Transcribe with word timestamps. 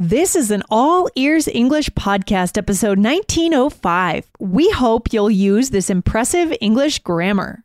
This 0.00 0.34
is 0.34 0.50
an 0.50 0.64
all 0.70 1.08
ears 1.14 1.46
English 1.46 1.88
podcast, 1.90 2.58
episode 2.58 2.98
1905. 2.98 4.28
We 4.40 4.68
hope 4.70 5.12
you'll 5.12 5.30
use 5.30 5.70
this 5.70 5.88
impressive 5.88 6.52
English 6.60 6.98
grammar. 6.98 7.62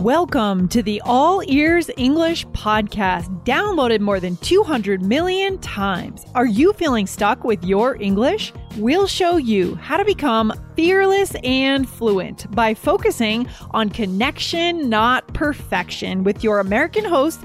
Welcome 0.00 0.66
to 0.70 0.82
the 0.82 1.00
All 1.04 1.44
Ears 1.46 1.88
English 1.96 2.46
podcast, 2.48 3.26
downloaded 3.44 4.00
more 4.00 4.18
than 4.18 4.36
200 4.38 5.02
million 5.02 5.56
times. 5.58 6.24
Are 6.34 6.46
you 6.46 6.72
feeling 6.72 7.06
stuck 7.06 7.44
with 7.44 7.62
your 7.62 7.94
English? 8.02 8.52
We'll 8.76 9.06
show 9.06 9.36
you 9.36 9.76
how 9.76 9.98
to 9.98 10.04
become 10.04 10.52
fearless 10.74 11.36
and 11.44 11.88
fluent 11.88 12.50
by 12.56 12.74
focusing 12.74 13.48
on 13.70 13.88
connection, 13.90 14.88
not 14.88 15.32
perfection, 15.32 16.24
with 16.24 16.42
your 16.42 16.58
American 16.58 17.04
host, 17.04 17.44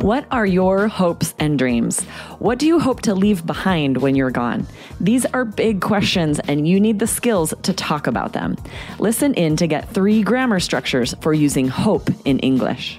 What 0.00 0.24
are 0.30 0.46
your 0.46 0.88
hopes 0.88 1.34
and 1.38 1.58
dreams? 1.58 2.02
What 2.38 2.58
do 2.58 2.66
you 2.66 2.80
hope 2.80 3.02
to 3.02 3.14
leave 3.14 3.44
behind 3.44 3.98
when 3.98 4.14
you're 4.14 4.30
gone? 4.30 4.66
These 4.98 5.26
are 5.26 5.44
big 5.44 5.82
questions, 5.82 6.38
and 6.38 6.66
you 6.66 6.80
need 6.80 6.98
the 6.98 7.06
skills 7.06 7.52
to 7.64 7.74
talk 7.74 8.06
about 8.06 8.32
them. 8.32 8.56
Listen 8.98 9.34
in 9.34 9.56
to 9.56 9.66
get 9.66 9.90
three 9.90 10.22
grammar 10.22 10.58
structures 10.58 11.14
for 11.20 11.34
using 11.34 11.68
hope 11.68 12.08
in 12.24 12.38
English. 12.38 12.98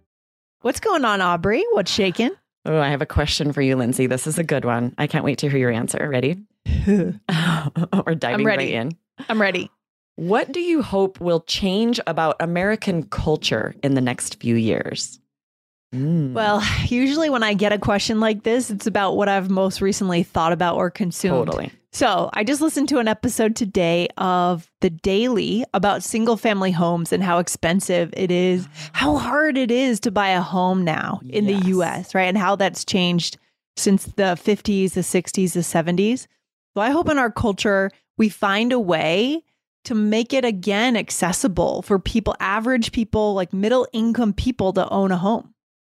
What's 0.61 0.79
going 0.79 1.05
on, 1.05 1.21
Aubrey? 1.21 1.63
What's 1.71 1.91
shaking? 1.91 2.31
Oh, 2.65 2.77
I 2.79 2.89
have 2.89 3.01
a 3.01 3.05
question 3.07 3.51
for 3.51 3.61
you, 3.61 3.75
Lindsay. 3.75 4.05
This 4.07 4.27
is 4.27 4.37
a 4.37 4.43
good 4.43 4.63
one. 4.65 4.93
I 4.97 5.07
can't 5.07 5.25
wait 5.25 5.39
to 5.39 5.49
hear 5.49 5.57
your 5.59 5.71
answer. 5.71 6.07
Ready? 6.07 6.43
We're 6.85 8.15
diving 8.15 8.45
ready. 8.45 8.65
right 8.65 8.73
in. 8.73 8.91
I'm 9.27 9.41
ready. 9.41 9.71
What 10.17 10.51
do 10.51 10.59
you 10.59 10.83
hope 10.83 11.19
will 11.19 11.39
change 11.41 11.99
about 12.05 12.35
American 12.39 13.03
culture 13.03 13.73
in 13.81 13.95
the 13.95 14.01
next 14.01 14.39
few 14.39 14.55
years? 14.55 15.19
Mm, 15.95 16.33
Well, 16.33 16.61
usually 16.85 17.29
when 17.31 17.41
I 17.43 17.55
get 17.55 17.73
a 17.73 17.79
question 17.79 18.19
like 18.19 18.43
this, 18.43 18.69
it's 18.69 18.85
about 18.85 19.17
what 19.17 19.29
I've 19.29 19.49
most 19.49 19.81
recently 19.81 20.21
thought 20.21 20.53
about 20.53 20.75
or 20.75 20.91
consumed. 20.91 21.47
totally. 21.47 21.71
So 21.93 22.29
I 22.33 22.45
just 22.45 22.61
listened 22.61 22.87
to 22.89 22.99
an 22.99 23.09
episode 23.09 23.55
today 23.55 24.07
of 24.17 24.71
The 24.79 24.89
Daily 24.89 25.65
about 25.73 26.03
single 26.03 26.37
family 26.37 26.71
homes 26.71 27.11
and 27.11 27.21
how 27.21 27.39
expensive 27.39 28.13
it 28.15 28.31
is, 28.31 28.67
how 28.93 29.17
hard 29.17 29.57
it 29.57 29.71
is 29.71 29.99
to 30.01 30.11
buy 30.11 30.29
a 30.29 30.41
home 30.41 30.83
now 30.85 31.19
in 31.27 31.45
Yes. 31.49 31.63
the 31.63 31.69
US, 31.71 32.15
right? 32.15 32.23
And 32.29 32.37
how 32.37 32.55
that's 32.55 32.85
changed 32.85 33.37
since 33.75 34.05
the 34.05 34.37
50s, 34.41 34.93
the 34.93 35.01
60s, 35.01 35.53
the 35.53 35.59
70s. 35.59 36.27
So 36.75 36.81
I 36.81 36.91
hope 36.91 37.09
in 37.09 37.17
our 37.17 37.31
culture 37.31 37.91
we 38.17 38.29
find 38.29 38.71
a 38.71 38.79
way 38.79 39.43
to 39.83 39.95
make 39.95 40.31
it 40.31 40.45
again 40.45 40.95
accessible 40.95 41.81
for 41.81 41.99
people, 41.99 42.35
average 42.39 42.91
people, 42.93 43.33
like 43.33 43.51
middle 43.51 43.87
income 43.91 44.31
people 44.31 44.71
to 44.73 44.87
own 44.89 45.11
a 45.11 45.17
home. 45.17 45.53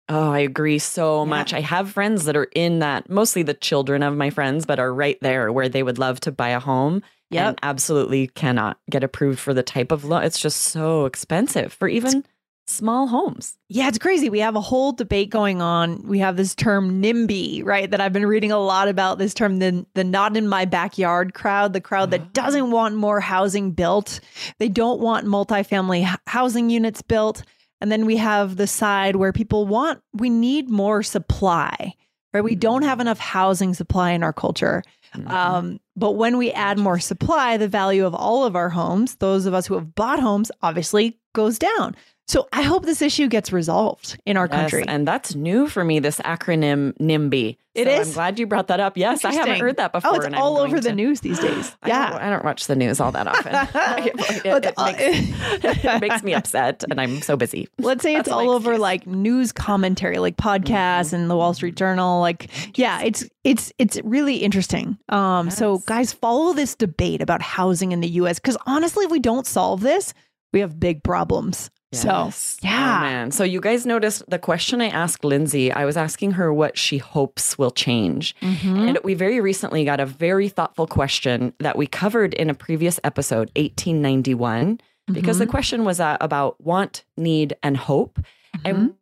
Oh, 0.09 0.31
I 0.31 0.41
agree 0.41 0.79
so 0.79 1.23
Yeah. 1.23 1.29
much. 1.31 1.53
I 1.55 1.61
have 1.61 1.91
friends 1.93 2.25
that 2.25 2.37
are 2.37 2.49
in 2.55 2.81
that, 2.81 3.09
mostly 3.09 3.43
the 3.43 3.55
children 3.55 4.03
of 4.03 4.17
my 4.17 4.31
friends, 4.31 4.67
but 4.67 4.79
are 4.79 4.93
right 4.93 5.19
there 5.23 5.51
where 5.51 5.69
they 5.69 5.83
would 5.83 5.99
love 5.99 6.21
to 6.21 6.33
buy 6.33 6.51
a 6.51 6.61
home 6.61 7.03
Yep. 7.31 7.47
and 7.49 7.59
absolutely 7.63 8.29
cannot 8.29 8.79
get 8.91 9.03
approved 9.03 9.39
for 9.41 9.55
the 9.55 9.63
type 9.63 9.91
of 9.93 10.05
loan. 10.05 10.23
It's 10.25 10.39
just 10.39 10.59
so 10.61 11.07
expensive 11.07 11.73
for 11.73 11.89
even 11.89 12.25
small 12.67 13.07
homes. 13.07 13.57
Yeah, 13.69 13.89
it's 13.89 13.99
crazy. 13.99 14.31
We 14.31 14.41
have 14.41 14.57
a 14.57 14.61
whole 14.61 14.93
debate 14.93 15.31
going 15.31 15.61
on. 15.61 16.03
We 16.07 16.19
have 16.21 16.37
this 16.37 16.55
term 16.55 17.03
NIMBY, 17.03 17.63
right? 17.65 17.91
That 17.91 18.01
I've 18.01 18.13
been 18.13 18.27
reading 18.27 18.53
a 18.53 18.59
lot 18.59 18.89
about 18.89 19.19
this 19.19 19.35
term, 19.35 19.59
the, 19.59 19.85
the 19.95 20.05
not 20.05 20.37
in 20.37 20.49
my 20.49 20.65
backyard 20.65 21.35
crowd, 21.35 21.73
the 21.73 21.81
crowd 21.81 22.11
that 22.13 22.21
oh. 22.23 22.29
doesn't 22.33 22.71
want 22.71 22.95
more 22.95 23.21
housing 23.21 23.73
built. 23.73 24.21
They 24.59 24.69
don't 24.69 25.01
want 25.01 25.27
multifamily 25.27 26.15
housing 26.27 26.71
units 26.71 27.03
built. 27.03 27.43
And 27.85 27.93
then 27.93 28.07
we 28.07 28.17
have 28.17 28.57
the 28.57 28.67
side 28.67 29.17
where 29.17 29.31
people 29.31 29.67
want, 29.67 30.01
we 30.15 30.31
need 30.31 30.71
more 30.71 31.03
supply, 31.03 31.93
right? 32.33 32.43
We 32.43 32.55
don't 32.55 32.81
have 32.81 32.99
enough 32.99 33.19
housing 33.19 33.75
supply 33.75 34.13
in 34.13 34.23
our 34.23 34.33
culture. 34.33 34.83
Mhm. 35.15 35.31
Um, 35.31 35.81
but 35.95 36.13
when 36.13 36.39
we 36.39 36.51
add 36.53 36.79
more 36.79 36.99
supply, 36.99 37.59
the 37.59 37.69
value 37.69 38.07
of 38.07 38.15
all 38.15 38.47
of 38.47 38.57
our 38.57 38.71
homes, 38.71 39.17
those 39.17 39.45
of 39.45 39.53
us 39.53 39.67
who 39.67 39.75
have 39.75 39.95
bought 39.95 40.19
homes, 40.19 40.51
obviously 40.63 41.19
goes 41.35 41.59
down. 41.59 41.95
So 42.27 42.49
I 42.53 42.63
hope 42.63 42.87
this 42.87 43.03
issue 43.03 43.29
gets 43.29 43.53
resolved 43.53 44.19
in 44.25 44.39
our 44.39 44.47
Yes, 44.51 44.61
country. 44.71 44.85
and 44.89 45.07
that's 45.07 45.35
new 45.35 45.69
for 45.69 45.85
me, 45.85 45.99
this 46.01 46.19
acronym 46.21 46.97
NIMBY. 46.99 47.59
It 47.75 47.87
So 47.87 47.91
is? 47.93 48.09
I'm 48.09 48.15
glad 48.15 48.39
you 48.39 48.47
brought 48.47 48.69
that 48.69 48.81
up. 48.81 48.97
Yes, 48.97 49.25
I 49.27 49.35
haven't 49.35 49.61
heard 49.61 49.77
that 49.77 49.93
before. 49.93 50.13
oh, 50.13 50.21
it's 50.21 50.35
all 50.35 50.57
over 50.59 50.81
the 50.81 50.91
to- 50.91 50.95
news 50.95 51.21
these 51.21 51.39
days. 51.39 51.77
I 51.83 51.89
don't, 51.89 51.97
Yeah. 51.99 52.19
I 52.27 52.31
don't 52.31 52.45
watch 52.45 52.67
the 52.67 52.77
news 52.77 52.99
all 53.01 53.13
that 53.13 53.27
often. 53.27 53.53
it, 54.07 54.47
it 54.47 54.75
uh, 54.77 54.87
makes, 54.93 55.01
it 55.85 56.01
makes 56.01 56.23
me 56.23 56.33
upset, 56.35 56.83
and 56.89 56.99
I'm 57.01 57.21
so 57.21 57.37
busy. 57.37 57.69
Let's 57.79 58.03
say 58.03 58.15
it's 58.17 58.29
all 58.31 58.51
over 58.51 58.71
excuse. 58.71 58.81
like 58.81 59.07
news 59.07 59.53
commentary, 59.53 60.19
like 60.19 60.37
podcasts 60.39 61.13
and 61.13 61.29
the 61.29 61.37
Wall 61.37 61.53
Street 61.53 61.75
Journal. 61.77 62.21
Like, 62.21 62.49
yeah, 62.79 63.03
it's 63.03 63.25
it's 63.43 63.71
it's 63.79 64.01
really 64.05 64.37
interesting. 64.37 64.97
Um, 65.11 65.51
so 65.51 65.79
guys, 65.79 66.13
follow 66.13 66.55
this 66.55 66.75
debate 66.75 67.21
about 67.21 67.43
housing 67.43 67.93
in 67.93 68.01
the 68.01 68.09
U.S. 68.11 68.39
Because 68.39 68.57
honestly, 68.67 69.05
if 69.05 69.11
we 69.11 69.19
don't 69.21 69.47
solve 69.47 69.81
this, 69.83 70.15
we 70.55 70.61
have 70.61 70.79
big 70.81 71.03
problems. 71.03 71.71
Yes. 71.95 72.59
So 72.59 72.67
Oh, 72.67 72.69
yeah, 72.69 73.01
man. 73.01 73.31
So 73.31 73.45
you 73.45 73.61
guys 73.61 73.87
noticed 73.87 74.23
the 74.29 74.39
question 74.39 74.81
I 74.81 74.89
asked 74.89 75.25
Lindsay, 75.25 75.71
I 75.73 75.85
was 75.85 75.97
asking 75.97 76.33
her 76.33 76.53
what 76.53 76.77
she 76.77 76.99
hopes 76.99 77.57
will 77.59 77.71
change. 77.71 78.35
Mhm. 78.43 78.89
And 78.89 78.99
we 79.05 79.15
very 79.15 79.41
recently 79.41 79.85
got 79.85 80.01
a 80.01 80.07
very 80.07 80.49
thoughtful 80.49 80.87
question 80.87 81.53
that 81.61 81.77
we 81.77 81.87
covered 81.87 82.35
in 82.35 82.51
a 82.51 82.55
previous 82.55 82.99
episode, 83.05 83.51
1891, 83.57 84.81
because 85.13 85.37
Mm-hmm. 85.37 85.39
the 85.45 85.47
question 85.51 85.85
was 85.85 86.01
uh, 86.01 86.17
about 86.21 86.61
want, 86.61 87.05
need, 87.17 87.55
and 87.63 87.77
hope. 87.77 88.19
Mm-hmm. 88.57 88.67
And 88.67 88.95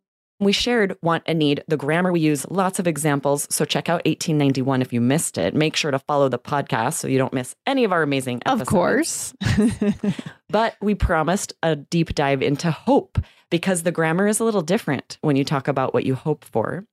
we 0.43 0.51
shared 0.51 0.97
want 1.01 1.23
and 1.25 1.39
need. 1.39 1.63
The 1.67 1.77
grammar 1.77 2.11
we 2.11 2.19
use, 2.19 2.45
lots 2.49 2.79
of 2.79 2.87
examples. 2.87 3.47
So 3.49 3.65
check 3.65 3.89
out 3.89 4.05
1891 4.05 4.81
if 4.81 4.93
you 4.93 5.01
missed 5.01 5.37
it. 5.37 5.53
Make 5.53 5.75
sure 5.75 5.91
to 5.91 5.99
follow 5.99 6.29
the 6.29 6.39
podcast 6.39 6.93
so 6.95 7.07
you 7.07 7.17
don't 7.17 7.33
miss 7.33 7.55
any 7.65 7.83
of 7.83 7.91
our 7.91 8.03
amazing 8.03 8.41
episodes. 8.45 8.61
of 8.61 8.67
course. 8.67 9.33
But 10.49 10.75
we 10.81 10.93
promised 10.93 11.53
a 11.63 11.75
deep 11.75 12.13
dive 12.13 12.43
into 12.43 12.69
hope 12.69 13.17
because 13.49 13.81
the 13.83 13.91
grammar 13.91 14.27
is 14.27 14.39
a 14.39 14.43
little 14.43 14.61
different 14.61 15.17
when 15.21 15.35
you 15.35 15.43
talk 15.43 15.67
about 15.67 15.93
what 15.95 16.05
you 16.05 16.13
hope 16.13 16.45
for 16.45 16.85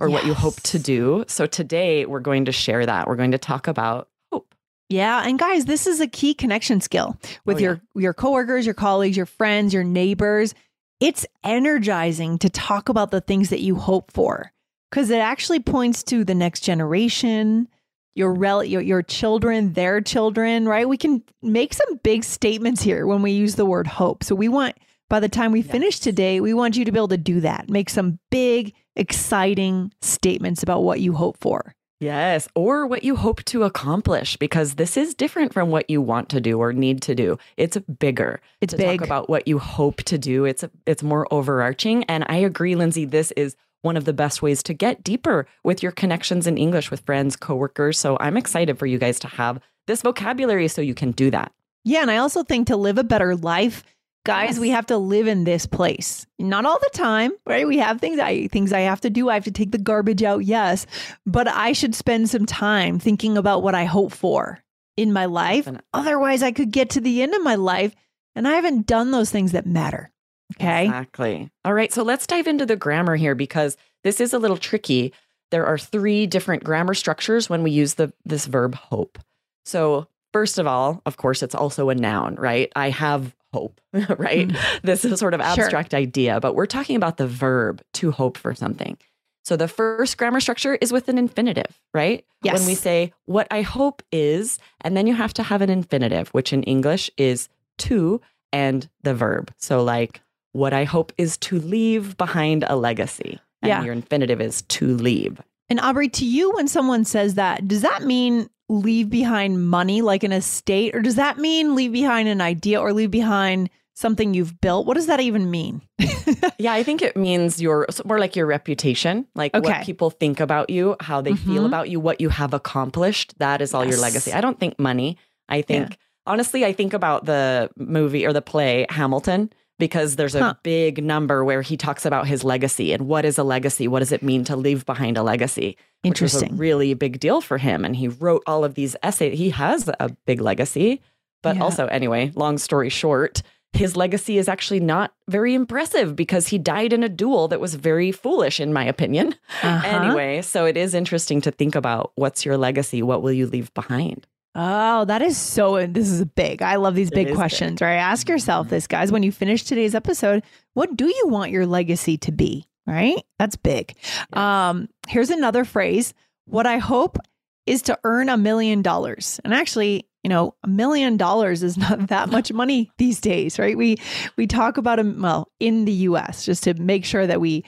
or 0.00 0.10
what 0.10 0.26
you 0.26 0.34
hope 0.34 0.60
to 0.62 0.78
do. 0.78 1.24
So 1.26 1.46
today 1.46 2.04
we're 2.04 2.20
going 2.20 2.44
to 2.46 2.52
share 2.52 2.84
that. 2.84 3.06
We're 3.06 3.16
going 3.16 3.30
to 3.32 3.38
talk 3.38 3.68
about 3.68 4.08
hope. 4.30 4.54
Yeah, 4.90 5.22
and 5.26 5.38
guys, 5.38 5.64
this 5.64 5.86
is 5.86 6.00
a 6.00 6.06
key 6.06 6.34
connection 6.34 6.80
skill 6.82 7.16
with 7.46 7.56
Oh, 7.56 7.60
yeah. 7.60 7.64
your 7.64 7.80
your 7.94 8.14
coworkers, 8.14 8.66
your 8.66 8.74
colleagues, 8.74 9.16
your 9.16 9.24
friends, 9.26 9.72
your 9.72 9.84
neighbors. 9.84 10.54
It's 11.00 11.26
energizing 11.44 12.38
to 12.38 12.48
talk 12.48 12.88
about 12.88 13.10
the 13.10 13.20
things 13.20 13.50
that 13.50 13.60
you 13.60 13.76
hope 13.76 14.10
for 14.12 14.52
because 14.90 15.10
it 15.10 15.18
actually 15.18 15.60
points 15.60 16.02
to 16.04 16.24
the 16.24 16.34
next 16.34 16.60
generation, 16.60 17.68
your 18.14 18.32
rel- 18.32 18.64
your 18.64 18.80
your 18.80 19.02
children, 19.02 19.74
their 19.74 20.00
children, 20.00 20.66
right? 20.66 20.88
We 20.88 20.96
can 20.96 21.22
make 21.42 21.74
some 21.74 22.00
big 22.02 22.24
statements 22.24 22.82
here 22.82 23.06
when 23.06 23.20
we 23.20 23.32
use 23.32 23.56
the 23.56 23.66
word 23.66 23.86
hope. 23.86 24.24
So 24.24 24.34
we 24.34 24.48
want 24.48 24.76
by 25.10 25.20
the 25.20 25.28
time 25.28 25.52
we 25.52 25.62
finish 25.62 26.00
today, 26.00 26.40
we 26.40 26.54
want 26.54 26.76
you 26.76 26.84
to 26.84 26.92
be 26.92 26.98
able 26.98 27.08
to 27.08 27.18
do 27.18 27.40
that. 27.40 27.68
Make 27.68 27.90
some 27.90 28.18
big 28.30 28.72
exciting 28.96 29.92
statements 30.00 30.62
about 30.62 30.82
what 30.82 31.00
you 31.00 31.12
hope 31.12 31.36
for. 31.38 31.75
Yes, 31.98 32.46
or 32.54 32.86
what 32.86 33.04
you 33.04 33.16
hope 33.16 33.42
to 33.44 33.62
accomplish, 33.62 34.36
because 34.36 34.74
this 34.74 34.98
is 34.98 35.14
different 35.14 35.54
from 35.54 35.70
what 35.70 35.88
you 35.88 36.02
want 36.02 36.28
to 36.28 36.40
do 36.40 36.58
or 36.58 36.74
need 36.74 37.00
to 37.02 37.14
do. 37.14 37.38
It's 37.56 37.78
bigger. 37.78 38.40
It's 38.60 38.72
to 38.72 38.76
big. 38.76 39.00
Talk 39.00 39.06
about 39.06 39.30
what 39.30 39.48
you 39.48 39.58
hope 39.58 40.02
to 40.04 40.18
do. 40.18 40.44
It's 40.44 40.64
it's 40.84 41.02
more 41.02 41.26
overarching, 41.30 42.04
and 42.04 42.24
I 42.28 42.36
agree, 42.36 42.74
Lindsay. 42.74 43.06
This 43.06 43.32
is 43.32 43.56
one 43.80 43.96
of 43.96 44.04
the 44.04 44.12
best 44.12 44.42
ways 44.42 44.62
to 44.64 44.74
get 44.74 45.04
deeper 45.04 45.46
with 45.64 45.82
your 45.82 45.92
connections 45.92 46.46
in 46.46 46.58
English 46.58 46.90
with 46.90 47.00
friends, 47.00 47.36
coworkers. 47.36 47.98
So 47.98 48.16
I'm 48.20 48.36
excited 48.36 48.78
for 48.78 48.86
you 48.86 48.98
guys 48.98 49.18
to 49.20 49.28
have 49.28 49.60
this 49.86 50.02
vocabulary 50.02 50.68
so 50.68 50.82
you 50.82 50.94
can 50.94 51.12
do 51.12 51.30
that. 51.30 51.52
Yeah, 51.84 52.02
and 52.02 52.10
I 52.10 52.16
also 52.16 52.42
think 52.42 52.66
to 52.66 52.76
live 52.76 52.98
a 52.98 53.04
better 53.04 53.36
life, 53.36 53.84
guys, 54.26 54.50
Yes. 54.50 54.58
we 54.58 54.70
have 54.70 54.86
to 54.86 54.98
live 54.98 55.26
in 55.26 55.44
this 55.44 55.64
place. 55.66 56.26
Not 56.38 56.66
all 56.66 56.78
the 56.78 56.90
time, 56.92 57.32
right? 57.46 57.66
We 57.66 57.78
have 57.78 58.00
things 58.00 58.18
I 58.18 58.48
things 58.48 58.72
I 58.72 58.80
have 58.80 59.00
to 59.02 59.10
do. 59.10 59.28
I 59.30 59.34
have 59.34 59.44
to 59.44 59.50
take 59.50 59.70
the 59.70 59.78
garbage 59.78 60.22
out, 60.22 60.44
yes, 60.44 60.86
but 61.24 61.48
I 61.48 61.72
should 61.72 61.94
spend 61.94 62.28
some 62.28 62.44
time 62.46 62.98
thinking 62.98 63.38
about 63.38 63.62
what 63.62 63.74
I 63.74 63.84
hope 63.84 64.12
for 64.12 64.62
in 64.96 65.12
my 65.12 65.24
life. 65.26 65.68
Otherwise, 65.94 66.42
I 66.42 66.52
could 66.52 66.70
get 66.70 66.90
to 66.90 67.00
the 67.00 67.22
end 67.22 67.34
of 67.34 67.42
my 67.42 67.54
life 67.54 67.94
and 68.34 68.46
I 68.46 68.52
haven't 68.54 68.86
done 68.86 69.10
those 69.12 69.30
things 69.30 69.52
that 69.52 69.66
matter. 69.66 70.10
Okay? 70.56 70.84
Exactly. 70.84 71.50
All 71.64 71.74
right. 71.74 71.92
So 71.92 72.02
let's 72.02 72.26
dive 72.26 72.46
into 72.46 72.66
the 72.66 72.76
grammar 72.76 73.16
here 73.16 73.34
because 73.34 73.76
this 74.04 74.20
is 74.20 74.32
a 74.32 74.38
little 74.38 74.56
tricky. 74.56 75.12
There 75.50 75.66
are 75.66 75.78
three 75.78 76.26
different 76.26 76.64
grammar 76.64 76.94
structures 76.94 77.48
when 77.50 77.62
we 77.62 77.70
use 77.70 77.94
the 77.94 78.12
this 78.24 78.46
verb 78.46 78.74
hope. 78.74 79.18
So 79.64 80.06
first 80.32 80.58
of 80.58 80.66
all, 80.66 81.02
of 81.06 81.16
course, 81.16 81.42
it's 81.42 81.54
also 81.54 81.88
a 81.88 81.94
noun, 81.94 82.36
right? 82.36 82.70
I 82.76 82.90
have 82.90 83.34
hope, 83.56 83.80
right? 84.18 84.50
This 84.82 85.04
is 85.04 85.12
a 85.12 85.16
sort 85.16 85.34
of 85.34 85.40
Mm. 85.40 85.54
Sure. 85.54 85.64
abstract 85.64 85.92
idea, 85.94 86.40
but 86.40 86.54
we're 86.54 86.66
talking 86.78 86.96
about 86.96 87.16
the 87.16 87.26
verb 87.26 87.80
to 87.94 88.10
hope 88.10 88.36
for 88.38 88.54
something. 88.54 88.96
So 89.44 89.56
the 89.56 89.68
first 89.68 90.18
grammar 90.18 90.40
structure 90.40 90.74
is 90.80 90.90
with 90.92 91.08
an 91.08 91.18
infinitive, 91.18 91.72
right? 91.94 92.24
Yes. 92.42 92.58
When 92.58 92.66
we 92.66 92.74
say 92.74 93.12
what 93.26 93.46
I 93.50 93.62
hope 93.62 94.02
is, 94.10 94.58
and 94.80 94.96
then 94.96 95.06
you 95.06 95.14
have 95.14 95.32
to 95.34 95.42
have 95.44 95.62
an 95.62 95.70
infinitive, 95.70 96.28
which 96.30 96.52
in 96.52 96.62
English 96.64 97.10
is 97.16 97.48
to 97.78 98.20
and 98.52 98.88
the 99.02 99.14
verb. 99.14 99.52
So 99.56 99.82
like 99.84 100.20
what 100.52 100.72
I 100.72 100.84
hope 100.84 101.12
is 101.18 101.36
to 101.38 101.60
leave 101.60 102.16
behind 102.16 102.64
a 102.66 102.74
legacy. 102.76 103.38
And 103.62 103.68
Yeah. 103.70 103.82
your 103.84 103.92
infinitive 103.92 104.40
is 104.40 104.62
to 104.62 104.96
leave. 104.96 105.40
And 105.68 105.78
Aubrey, 105.80 106.08
to 106.10 106.24
you, 106.24 106.52
when 106.52 106.68
someone 106.68 107.04
says 107.04 107.34
that, 107.34 107.66
does 107.68 107.82
that 107.82 108.02
mean 108.04 108.48
leave 108.68 109.10
behind 109.10 109.68
money 109.68 110.02
like 110.02 110.24
an 110.24 110.32
estate, 110.32 110.94
or 110.94 111.00
does 111.02 111.14
that 111.16 111.38
mean 111.38 111.74
leave 111.74 111.92
behind 111.92 112.28
an 112.28 112.40
idea 112.40 112.80
or 112.80 112.92
leave 112.92 113.10
behind 113.10 113.70
something 113.94 114.34
you've 114.34 114.60
built? 114.60 114.86
What 114.86 114.94
does 114.94 115.06
that 115.06 115.20
even 115.20 115.50
mean? 115.50 115.82
Yeah, 116.58 116.72
I 116.72 116.82
think 116.82 117.02
it 117.02 117.16
means 117.16 117.60
your 117.62 117.86
more 118.04 118.18
like 118.18 118.34
your 118.34 118.46
reputation, 118.46 119.26
like 119.36 119.54
Okay. 119.54 119.68
what 119.70 119.84
people 119.84 120.10
think 120.10 120.40
about 120.40 120.70
you, 120.70 120.96
how 121.00 121.20
they 121.20 121.34
feel 121.34 121.62
Mhm. 121.62 121.66
about 121.66 121.88
you, 121.88 122.00
what 122.00 122.20
you 122.20 122.30
have 122.30 122.52
accomplished. 122.54 123.34
That 123.38 123.60
is 123.60 123.72
all 123.74 123.84
your 123.84 123.98
legacy. 123.98 124.32
I 124.32 124.40
don't 124.40 124.58
think 124.58 124.78
money. 124.78 125.18
I 125.48 125.62
think 125.62 125.98
honestly, 126.26 126.64
I 126.64 126.72
think 126.72 126.92
about 126.94 127.26
the 127.26 127.70
movie 127.76 128.26
or 128.26 128.32
the 128.32 128.42
play 128.42 128.86
Hamilton 128.90 129.52
because 129.78 130.16
there's 130.16 130.34
a 130.34 130.40
Huh. 130.40 130.54
big 130.62 131.02
number 131.02 131.44
where 131.44 131.62
he 131.62 131.76
talks 131.76 132.04
about 132.06 132.26
his 132.26 132.44
legacy 132.44 132.92
and 132.92 133.06
what 133.08 133.24
is 133.24 133.38
a 133.38 133.42
legacy? 133.44 133.86
What 133.88 133.98
does 134.00 134.12
it 134.12 134.22
mean 134.22 134.44
to 134.44 134.56
leave 134.56 134.86
behind 134.86 135.16
a 135.18 135.22
legacy? 135.22 135.76
Was 135.76 136.04
a 136.04 136.08
Interesting. 136.08 136.56
really 136.56 136.94
big 136.94 137.20
deal 137.20 137.40
for 137.40 137.58
him. 137.58 137.84
And 137.84 137.96
he 137.96 138.08
wrote 138.08 138.42
all 138.46 138.64
of 138.64 138.74
these 138.74 138.96
essays. 139.02 139.38
He 139.38 139.50
has 139.50 139.88
a 140.00 140.10
big 140.26 140.40
legacy. 140.40 141.00
But 141.42 141.56
Yeah. 141.56 141.62
also, 141.64 141.86
anyway, 141.86 142.32
long 142.34 142.58
story 142.58 142.88
short, 142.88 143.42
his 143.72 143.96
legacy 143.96 144.38
is 144.38 144.48
actually 144.48 144.80
not 144.80 145.12
very 145.28 145.52
impressive 145.54 146.16
because 146.16 146.48
he 146.48 146.56
died 146.58 146.92
in 146.94 147.02
a 147.02 147.08
duel 147.08 147.46
that 147.48 147.60
was 147.60 147.74
very 147.74 148.10
foolish, 148.10 148.58
in 148.58 148.72
my 148.72 148.84
opinion. 148.84 149.34
Uh-huh. 149.62 149.86
Anyway, 149.86 150.40
so 150.42 150.64
it 150.64 150.76
is 150.76 150.94
interesting 150.94 151.40
to 151.42 151.50
think 151.50 151.74
about 151.74 152.12
what's 152.14 152.44
your 152.46 152.56
legacy? 152.56 153.02
What 153.02 153.22
will 153.22 153.32
you 153.32 153.46
leave 153.46 153.72
behind? 153.74 154.26
Oh, 154.58 155.04
that 155.04 155.20
is 155.20 155.36
so. 155.36 155.86
This 155.86 156.08
is 156.10 156.24
big. 156.24 156.62
I 156.62 156.76
love 156.76 156.94
these 156.94 157.10
big 157.10 157.34
questions, 157.34 157.82
right? 157.82 157.96
Ask 157.96 158.26
yourself 158.28 158.70
this, 158.70 158.86
guys, 158.86 159.12
when 159.12 159.22
you 159.22 159.30
finish 159.30 159.64
today's 159.64 159.94
episode, 159.94 160.42
what 160.72 160.96
do 160.96 161.04
you 161.06 161.28
want 161.28 161.50
your 161.50 161.66
legacy 161.66 162.16
to 162.18 162.32
be? 162.32 162.66
Right? 162.86 163.22
That's 163.38 163.56
big. 163.56 163.94
Um, 164.32 164.88
here's 165.08 165.28
another 165.30 165.64
phrase. 165.64 166.14
What 166.46 166.66
I 166.66 166.78
hope 166.78 167.18
is 167.66 167.82
to 167.82 167.98
earn 168.04 168.28
a 168.30 168.36
million 168.38 168.80
dollars. 168.80 169.40
And 169.44 169.52
actually, 169.52 170.08
you 170.22 170.30
know, 170.30 170.54
a 170.64 170.68
million 170.68 171.16
dollars 171.18 171.62
is 171.62 171.76
not 171.76 172.06
that 172.08 172.30
much 172.30 172.50
money 172.52 172.90
these 172.96 173.20
days, 173.20 173.58
right? 173.58 173.76
We 173.76 173.96
we 174.36 174.46
talk 174.46 174.78
about 174.78 174.96
them 174.96 175.20
well 175.20 175.50
in 175.60 175.84
the 175.84 175.92
US 175.92 176.46
just 176.46 176.62
to 176.62 176.72
make 176.74 177.04
sure 177.04 177.26
that 177.26 177.40
we 177.42 177.64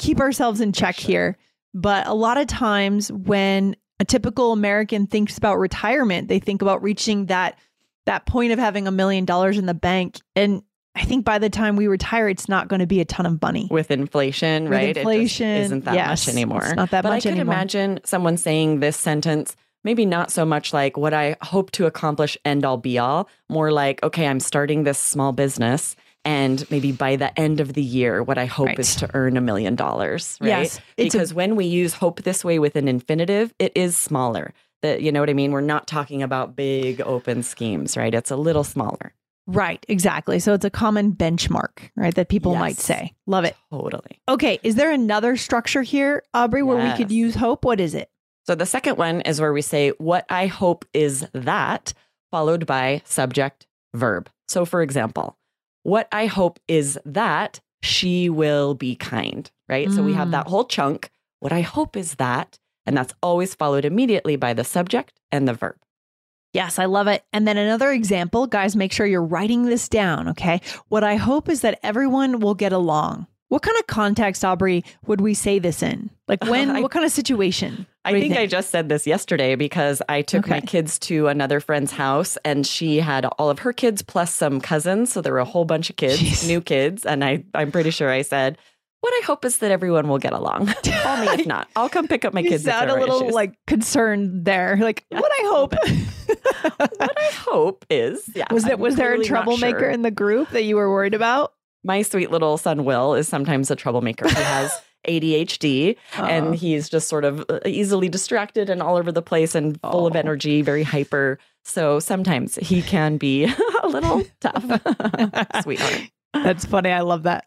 keep 0.00 0.18
ourselves 0.18 0.60
in 0.60 0.72
check 0.72 0.96
Sure. 0.96 1.08
here. 1.08 1.38
But 1.74 2.06
a 2.08 2.14
lot 2.14 2.36
of 2.36 2.48
times 2.48 3.12
when 3.12 3.76
a 4.02 4.04
typical 4.04 4.50
American 4.50 5.06
thinks 5.06 5.38
about 5.38 5.60
retirement, 5.60 6.26
they 6.26 6.40
think 6.40 6.60
about 6.60 6.82
reaching 6.82 7.26
that 7.26 7.56
that 8.04 8.26
point 8.26 8.50
of 8.52 8.58
having 8.58 8.88
a 8.88 8.90
million 8.90 9.24
dollars 9.24 9.58
in 9.58 9.66
the 9.66 9.74
bank. 9.74 10.18
And 10.34 10.64
I 10.96 11.04
think 11.04 11.24
by 11.24 11.38
the 11.38 11.48
time 11.48 11.76
we 11.76 11.86
retire, 11.86 12.28
it's 12.28 12.48
not 12.48 12.66
going 12.66 12.80
to 12.80 12.86
be 12.86 13.00
a 13.00 13.04
ton 13.04 13.26
of 13.26 13.40
money. 13.40 13.68
With 13.70 13.92
inflation, 13.92 14.64
With 14.64 14.72
right? 14.72 14.88
It 14.88 14.94
just 14.94 15.06
inflation, 15.06 15.46
isn't 15.46 15.84
that 15.84 15.94
yes, 15.94 16.26
much 16.26 16.34
anymore. 16.34 16.64
it's 16.64 16.74
not 16.74 16.90
that 16.90 17.02
but 17.02 17.10
much 17.10 17.18
I 17.24 17.30
could 17.30 17.38
anymore. 17.38 17.54
imagine 17.54 18.00
someone 18.04 18.36
saying 18.38 18.80
this 18.80 18.96
sentence, 18.96 19.54
maybe 19.84 20.04
not 20.04 20.32
so 20.32 20.44
much 20.44 20.72
like 20.72 20.96
what 20.96 21.14
I 21.14 21.36
hope 21.40 21.70
to 21.72 21.86
accomplish 21.86 22.36
end 22.44 22.64
all 22.64 22.76
be 22.76 22.98
all, 22.98 23.28
more 23.48 23.70
like, 23.70 24.02
okay, 24.02 24.26
I'm 24.26 24.40
starting 24.40 24.82
this 24.82 24.98
small 24.98 25.30
business. 25.30 25.94
And 26.24 26.68
maybe 26.70 26.92
by 26.92 27.16
the 27.16 27.36
end 27.38 27.58
of 27.60 27.72
the 27.72 27.82
year, 27.82 28.22
what 28.22 28.38
I 28.38 28.44
hope 28.46 28.68
Right. 28.68 28.78
is 28.78 28.94
to 28.96 29.10
earn 29.14 29.36
a 29.36 29.40
million 29.40 29.74
dollars, 29.74 30.38
right? 30.40 30.48
Yes, 30.48 30.80
it's 30.96 31.14
a- 31.14 31.18
because 31.18 31.34
when 31.34 31.56
we 31.56 31.64
use 31.64 31.94
hope 31.94 32.22
this 32.22 32.44
way 32.44 32.58
with 32.58 32.76
an 32.76 32.86
infinitive, 32.86 33.52
it 33.58 33.72
is 33.74 33.96
smaller. 33.96 34.52
That 34.82 35.02
you 35.02 35.10
know 35.12 35.20
what 35.20 35.30
I 35.30 35.34
mean? 35.34 35.52
We're 35.52 35.60
not 35.60 35.86
talking 35.86 36.22
about 36.22 36.54
big 36.56 37.00
open 37.00 37.42
schemes, 37.42 37.96
right? 37.96 38.14
It's 38.14 38.30
a 38.30 38.36
little 38.36 38.64
smaller. 38.64 39.14
Right, 39.48 39.84
exactly. 39.88 40.38
So 40.38 40.54
it's 40.54 40.64
a 40.64 40.70
common 40.70 41.12
benchmark, 41.12 41.90
right? 41.96 42.14
That 42.14 42.28
people 42.28 42.54
might 42.54 42.76
say. 42.78 43.12
Love 43.26 43.44
it. 43.44 43.56
Totally. 43.72 44.20
Okay, 44.28 44.60
is 44.62 44.76
there 44.76 44.92
another 44.92 45.36
structure 45.36 45.82
here, 45.82 46.22
Aubrey, 46.32 46.62
where 46.62 46.76
we 46.82 46.92
could 46.96 47.10
use 47.10 47.34
hope? 47.34 47.64
What 47.64 47.80
is 47.80 47.94
it? 47.96 48.08
So 48.46 48.54
the 48.54 48.66
second 48.66 48.98
one 48.98 49.20
is 49.22 49.40
where 49.40 49.52
we 49.52 49.62
say, 49.62 49.90
What 49.98 50.24
I 50.28 50.46
hope 50.46 50.84
is 50.92 51.26
that, 51.32 51.92
followed 52.30 52.66
by 52.66 53.02
subject, 53.04 53.66
verb. 53.94 54.28
So 54.48 54.64
for 54.64 54.80
example, 54.82 55.36
what 55.82 56.08
I 56.12 56.26
hope 56.26 56.60
is 56.68 56.98
that 57.04 57.60
she 57.82 58.28
will 58.30 58.74
be 58.74 58.94
kind, 58.94 59.50
right? 59.68 59.92
So 59.92 60.02
we 60.02 60.12
have 60.14 60.28
Mm. 60.28 60.32
that 60.32 60.46
whole 60.48 60.64
chunk. 60.64 61.10
What 61.40 61.52
I 61.52 61.62
hope 61.62 61.96
is 61.96 62.14
that, 62.16 62.58
and 62.86 62.96
that's 62.96 63.14
always 63.22 63.54
followed 63.54 63.84
immediately 63.84 64.36
by 64.36 64.52
the 64.52 64.64
subject 64.64 65.18
and 65.32 65.48
the 65.48 65.54
verb. 65.54 65.76
Yes, 66.52 66.78
I 66.78 66.84
love 66.84 67.06
it. 67.08 67.24
And 67.32 67.48
then 67.48 67.56
another 67.56 67.90
example, 67.90 68.46
guys, 68.46 68.76
make 68.76 68.92
sure 68.92 69.06
you're 69.06 69.24
writing 69.24 69.64
this 69.64 69.88
down, 69.88 70.28
okay? 70.28 70.60
What 70.88 71.02
I 71.02 71.16
hope 71.16 71.48
is 71.48 71.62
that 71.62 71.80
everyone 71.82 72.40
will 72.40 72.54
get 72.54 72.72
along. 72.72 73.26
What 73.52 73.60
kind 73.60 73.76
of 73.78 73.86
context, 73.86 74.46
Aubrey, 74.46 74.82
would 75.04 75.20
we 75.20 75.34
say 75.34 75.58
this 75.58 75.82
in? 75.82 76.08
Like 76.26 76.42
when, 76.46 76.70
I- 76.76 76.80
what 76.80 76.90
kind 76.90 77.04
of 77.04 77.12
situation? 77.12 77.84
I 78.02 78.12
you 78.12 78.20
think, 78.20 78.34
I 78.34 78.46
just 78.46 78.70
said 78.70 78.88
this 78.88 79.06
yesterday 79.06 79.56
because 79.56 80.00
I 80.08 80.22
took 80.22 80.48
my 80.48 80.62
kids 80.62 80.98
to 81.00 81.28
another 81.28 81.60
friend's 81.60 81.92
house 81.92 82.38
and 82.46 82.66
she 82.66 82.96
had 82.98 83.26
all 83.26 83.50
of 83.50 83.58
her 83.58 83.74
kids 83.74 84.00
plus 84.00 84.32
some 84.32 84.58
cousins. 84.58 85.12
So 85.12 85.20
there 85.20 85.34
were 85.34 85.38
a 85.38 85.44
whole 85.44 85.66
bunch 85.66 85.90
of 85.90 85.96
kids, 85.96 86.18
Jeez. 86.18 86.48
new 86.48 86.62
kids. 86.62 87.04
And 87.04 87.22
I, 87.22 87.44
I'm 87.54 87.70
pretty 87.70 87.90
sure 87.90 88.10
I 88.10 88.22
said, 88.22 88.56
What 89.02 89.12
I 89.22 89.26
hope 89.26 89.44
is 89.44 89.58
that 89.58 89.70
everyone 89.70 90.08
will 90.08 90.16
get 90.18 90.32
along. 90.32 90.66
Call 90.82 91.16
me 91.18 91.26
if 91.28 91.46
not. 91.46 91.68
I'll 91.76 91.90
come 91.90 92.08
pick 92.08 92.24
up 92.24 92.32
my 92.32 92.40
You 92.40 92.48
kids. 92.48 92.64
sound 92.64 92.88
a 92.90 92.94
little 92.98 93.20
issues. 93.20 93.34
like 93.34 93.54
concerned 93.66 94.46
there. 94.46 94.78
Like, 94.80 95.04
Yeah, 95.10 95.20
what 95.20 95.30
I 95.30 95.42
hope. 95.44 95.74
what 96.96 97.18
I 97.18 97.30
hope 97.34 97.84
is, 97.90 98.30
yeah. 98.34 98.46
was 98.50 98.64
it 98.64 98.72
I'm 98.72 98.80
was 98.80 98.96
there 98.96 99.12
a 99.12 99.22
troublemaker 99.22 99.78
sure. 99.80 99.90
in 99.90 100.00
the 100.00 100.10
group 100.10 100.48
that 100.52 100.64
you 100.64 100.76
were 100.76 100.90
worried 100.90 101.12
about? 101.14 101.52
My 101.84 102.02
sweet 102.02 102.30
little 102.30 102.58
son 102.58 102.84
Will 102.84 103.14
is 103.14 103.26
sometimes 103.28 103.70
a 103.70 103.76
troublemaker. 103.76 104.28
He 104.28 104.34
has 104.34 104.70
ADHD 105.08 105.96
Uh, 106.16 106.22
and 106.22 106.54
he's 106.54 106.88
just 106.88 107.08
sort 107.08 107.24
of 107.24 107.44
uh, 107.48 107.58
easily 107.66 108.08
distracted 108.08 108.70
and 108.70 108.80
all 108.80 108.96
over 108.96 109.10
the 109.10 109.22
place 109.22 109.54
and 109.56 109.80
full 109.80 110.06
of 110.06 110.14
Oh. 110.14 110.18
energy, 110.18 110.62
very 110.62 110.84
hyper. 110.84 111.38
So 111.64 111.98
sometimes 111.98 112.54
he 112.56 112.82
can 112.82 113.16
be 113.16 113.44
a 113.82 113.88
little 113.88 114.22
tough, 114.40 114.64
sweetheart. 115.62 116.02
that's 116.32 116.64
funny. 116.64 116.90
I 116.90 117.00
love 117.00 117.24
that. 117.24 117.46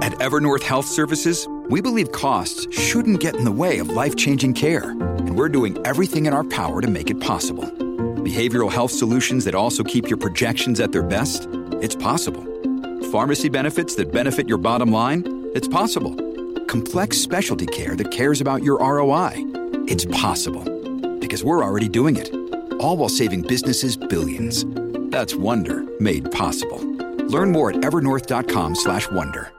At 0.00 0.12
Evernorth 0.14 0.62
Health 0.62 0.86
Services, 0.86 1.48
we 1.68 1.80
believe 1.80 2.12
costs 2.12 2.66
shouldn't 2.76 3.18
get 3.20 3.34
in 3.36 3.44
the 3.44 3.52
way 3.52 3.78
of 3.78 3.88
life 3.88 4.14
changing 4.16 4.54
care, 4.54 4.90
and 4.90 5.36
we're 5.36 5.48
doing 5.48 5.76
everything 5.84 6.26
in 6.26 6.32
our 6.32 6.44
power 6.44 6.80
to 6.80 6.88
make 6.88 7.10
it 7.10 7.20
possible. 7.20 7.64
Behavioral 7.64 8.70
health 8.72 8.90
solutions 8.92 9.44
that 9.44 9.54
also 9.54 9.82
keep 9.84 10.08
your 10.08 10.16
projections 10.18 10.78
at 10.80 10.92
their 10.92 11.02
best? 11.02 11.48
It's 11.80 11.94
possible. 11.96 12.44
Pharmacy 13.16 13.48
benefits 13.48 13.94
that 13.94 14.12
benefit 14.12 14.46
your 14.46 14.58
bottom 14.58 14.92
line? 14.92 15.48
It's 15.54 15.66
possible. 15.66 16.14
Complex 16.66 17.16
specialty 17.16 17.64
care 17.64 17.96
that 17.96 18.10
cares 18.10 18.42
about 18.42 18.62
your 18.62 18.78
ROI? 18.78 19.32
It's 19.88 20.04
possible. 20.04 20.62
Because 21.18 21.42
we're 21.42 21.64
already 21.64 21.88
doing 21.88 22.16
it. 22.16 22.28
All 22.78 22.98
while 22.98 23.08
saving 23.08 23.40
businesses 23.40 23.96
billions. 23.96 24.66
That's 25.10 25.34
Wonder 25.34 25.86
made 25.98 26.30
possible. 26.30 26.76
Learn 27.30 27.52
more 27.52 27.70
at 27.70 27.76
evernorth.com/wonder. 27.76 29.50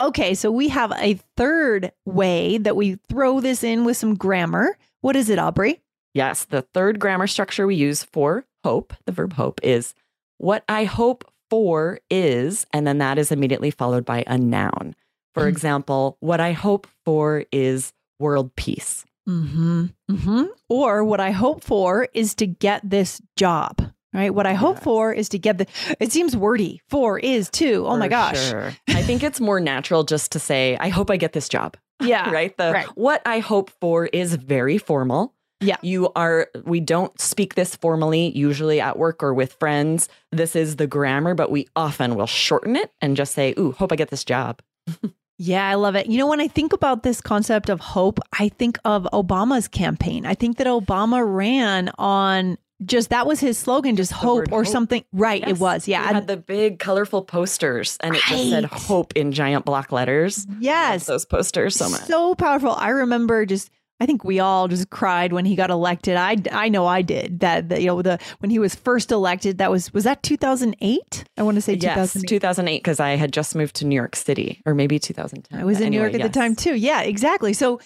Okay, 0.00 0.34
so 0.34 0.50
we 0.50 0.66
have 0.66 0.92
a 0.98 1.20
third 1.36 1.92
way 2.04 2.58
that 2.58 2.74
we 2.74 2.98
throw 3.08 3.38
this 3.40 3.62
in 3.62 3.84
with 3.84 3.96
some 3.96 4.16
grammar. 4.16 4.76
What 5.00 5.14
is 5.14 5.30
it, 5.30 5.38
Aubrey? 5.38 5.80
Yes, 6.12 6.44
the 6.44 6.62
third 6.62 6.98
grammar 6.98 7.28
structure 7.28 7.68
we 7.68 7.76
use 7.76 8.02
for 8.02 8.46
hope, 8.64 8.94
the 9.06 9.12
verb 9.12 9.34
hope, 9.34 9.60
is 9.62 9.94
what 10.38 10.64
I 10.68 10.86
hope 10.86 11.24
for 11.58 12.00
is, 12.10 12.66
and 12.72 12.86
then 12.86 12.98
that 12.98 13.18
is 13.18 13.30
immediately 13.30 13.70
followed 13.70 14.04
by 14.04 14.24
a 14.26 14.36
noun. 14.36 14.94
For 15.34 15.44
Mm. 15.44 15.48
example, 15.48 16.16
what 16.20 16.40
I 16.40 16.52
hope 16.52 16.86
for 17.04 17.44
is 17.52 17.92
world 18.18 18.54
peace. 18.56 19.04
Mm-hmm. 19.28 19.86
Mm-hmm. 20.10 20.42
Or 20.68 21.04
what 21.04 21.20
I 21.20 21.30
hope 21.30 21.62
for 21.64 22.08
is 22.12 22.34
to 22.36 22.46
get 22.46 22.80
this 22.88 23.20
job. 23.36 23.80
Right. 24.12 24.32
What 24.34 24.46
I 24.46 24.54
hope 24.54 24.76
Yes. 24.76 24.84
for 24.84 25.12
is 25.12 25.28
to 25.30 25.38
get 25.38 25.58
the. 25.58 25.66
It 25.98 26.12
seems 26.12 26.36
wordy. 26.36 26.80
For 26.88 27.18
is 27.18 27.50
too. 27.50 27.84
Oh 27.86 27.96
my 27.96 28.06
gosh. 28.08 28.50
sure. 28.50 28.72
I 28.88 29.02
think 29.08 29.22
it's 29.24 29.40
more 29.40 29.58
natural 29.60 30.04
just 30.04 30.30
to 30.32 30.38
say, 30.38 30.76
I 30.78 30.88
hope 30.88 31.10
I 31.10 31.16
get 31.16 31.32
this 31.32 31.48
job. 31.48 31.76
Yeah. 32.00 32.30
right? 32.38 32.56
The 32.56 32.72
right. 32.72 32.86
what 32.96 33.22
I 33.26 33.38
hope 33.40 33.70
for 33.80 34.06
is 34.06 34.34
very 34.36 34.78
formal. 34.78 35.34
Yeah. 35.64 35.76
You 35.82 36.10
are 36.14 36.48
we 36.64 36.80
don't 36.80 37.18
speak 37.20 37.54
this 37.54 37.74
formally 37.76 38.30
usually 38.36 38.80
at 38.80 38.98
work 38.98 39.22
or 39.22 39.34
with 39.34 39.54
friends. 39.54 40.08
This 40.32 40.54
is 40.54 40.76
the 40.76 40.86
grammar, 40.86 41.34
but 41.34 41.50
we 41.50 41.68
often 41.74 42.14
will 42.14 42.26
shorten 42.26 42.76
it 42.76 42.90
and 43.00 43.16
just 43.16 43.34
say, 43.34 43.54
"Ooh, 43.58 43.72
hope 43.72 43.92
I 43.92 43.96
get 43.96 44.10
this 44.10 44.24
job." 44.24 44.60
Yeah, 45.36 45.68
I 45.68 45.74
love 45.74 45.96
it. 45.96 46.06
You 46.06 46.18
know, 46.18 46.28
when 46.28 46.40
I 46.40 46.46
think 46.46 46.72
about 46.72 47.02
this 47.02 47.20
concept 47.20 47.68
of 47.68 47.80
hope, 47.80 48.20
I 48.38 48.50
think 48.50 48.78
of 48.84 49.02
Obama's 49.12 49.66
campaign. 49.66 50.26
I 50.26 50.34
think 50.34 50.58
that 50.58 50.68
Obama 50.68 51.24
ran 51.26 51.90
on 51.98 52.56
just 52.84 53.10
that 53.10 53.26
was 53.26 53.40
his 53.40 53.58
slogan, 53.58 53.96
just 53.96 54.12
hope 54.12 54.52
or 54.52 54.62
hope. 54.62 54.72
something. 54.72 55.04
Right. 55.12 55.46
It 55.46 55.58
was. 55.58 55.88
Yeah. 55.88 56.06
We 56.08 56.14
had 56.14 56.26
the 56.28 56.36
big 56.36 56.78
colorful 56.78 57.22
posters 57.22 57.98
and 58.00 58.14
it 58.14 58.22
just 58.22 58.50
said 58.50 58.64
hope 58.66 59.12
in 59.16 59.32
giant 59.32 59.64
block 59.64 59.90
letters. 59.90 60.46
Yes. 60.60 61.06
those 61.06 61.24
posters 61.24 61.74
so 61.74 61.88
much. 61.88 62.02
So 62.02 62.34
powerful. 62.36 62.70
I 62.72 62.90
remember 62.90 63.44
just 63.44 63.70
I 64.00 64.06
think 64.06 64.24
we 64.24 64.40
all 64.40 64.66
just 64.66 64.90
cried 64.90 65.32
when 65.32 65.44
he 65.44 65.54
got 65.54 65.70
elected. 65.70 66.16
I 66.16 66.36
I 66.50 66.68
know 66.68 66.86
I 66.86 67.02
did. 67.02 67.40
That, 67.40 67.68
that 67.68 67.80
you 67.80 67.86
know 67.86 68.02
the 68.02 68.18
when 68.40 68.50
he 68.50 68.58
was 68.58 68.74
first 68.74 69.12
elected 69.12 69.58
that 69.58 69.70
was 69.70 69.92
was 69.92 70.04
that 70.04 70.22
2008? 70.22 71.24
I 71.36 71.42
want 71.42 71.56
to 71.56 71.60
say 71.60 71.74
yes, 71.74 72.12
2008. 72.12 72.28
2008 72.28 72.78
because 72.78 73.00
I 73.00 73.10
had 73.10 73.32
just 73.32 73.54
moved 73.54 73.76
to 73.76 73.86
New 73.86 73.94
York 73.94 74.16
City 74.16 74.60
or 74.66 74.74
maybe 74.74 74.98
2010. 74.98 75.60
I 75.60 75.64
was 75.64 75.80
in 75.80 75.90
New 75.90 75.98
York 75.98 76.14
anyway, 76.14 76.24
at 76.24 76.32
the 76.32 76.38
time 76.38 76.56
too. 76.56 76.74
Yeah, 76.74 77.02
exactly. 77.02 77.52
So 77.52 77.80